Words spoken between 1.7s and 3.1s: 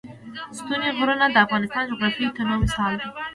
د جغرافیوي تنوع مثال دی.